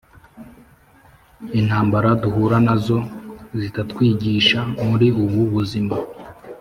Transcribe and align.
Intambara 1.59 2.09
duhura 2.21 2.57
nazo 2.67 2.97
zitatwigisha 3.59 4.59
muri 4.89 5.07
ubu 5.23 5.39
buzima 5.53 5.95